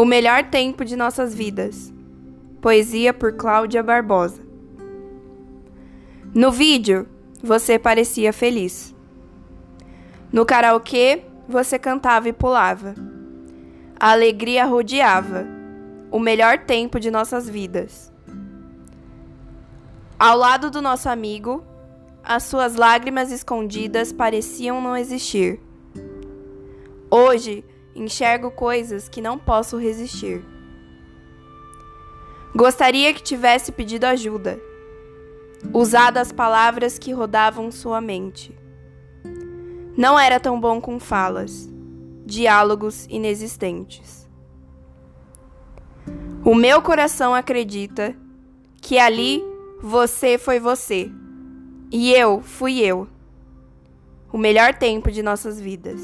O 0.00 0.04
melhor 0.06 0.44
tempo 0.44 0.82
de 0.82 0.96
nossas 0.96 1.34
vidas. 1.34 1.92
Poesia 2.62 3.12
por 3.12 3.34
Cláudia 3.34 3.82
Barbosa. 3.82 4.40
No 6.34 6.50
vídeo, 6.50 7.06
você 7.42 7.78
parecia 7.78 8.32
feliz. 8.32 8.96
No 10.32 10.46
karaokê, 10.46 11.24
você 11.46 11.78
cantava 11.78 12.30
e 12.30 12.32
pulava. 12.32 12.94
A 13.94 14.12
alegria 14.12 14.64
rodeava. 14.64 15.46
O 16.10 16.18
melhor 16.18 16.60
tempo 16.60 16.98
de 16.98 17.10
nossas 17.10 17.46
vidas. 17.46 18.10
Ao 20.18 20.34
lado 20.34 20.70
do 20.70 20.80
nosso 20.80 21.10
amigo, 21.10 21.62
as 22.24 22.44
suas 22.44 22.74
lágrimas 22.74 23.30
escondidas 23.30 24.14
pareciam 24.14 24.80
não 24.80 24.96
existir. 24.96 25.60
Hoje, 27.10 27.62
enxergo 27.94 28.50
coisas 28.50 29.08
que 29.08 29.20
não 29.20 29.38
posso 29.38 29.76
resistir. 29.76 30.44
Gostaria 32.54 33.14
que 33.14 33.22
tivesse 33.22 33.70
pedido 33.70 34.04
ajuda, 34.04 34.60
usado 35.72 36.16
as 36.16 36.32
palavras 36.32 36.98
que 36.98 37.12
rodavam 37.12 37.70
sua 37.70 38.00
mente. 38.00 38.54
Não 39.96 40.18
era 40.18 40.40
tão 40.40 40.60
bom 40.60 40.80
com 40.80 40.98
falas, 40.98 41.68
diálogos 42.24 43.06
inexistentes. 43.08 44.28
O 46.44 46.54
meu 46.54 46.80
coração 46.80 47.34
acredita 47.34 48.16
que 48.80 48.98
ali 48.98 49.44
você 49.82 50.38
foi 50.38 50.58
você 50.58 51.10
e 51.92 52.12
eu 52.12 52.40
fui 52.40 52.80
eu. 52.80 53.06
O 54.32 54.38
melhor 54.38 54.74
tempo 54.74 55.10
de 55.10 55.22
nossas 55.22 55.60
vidas. 55.60 56.00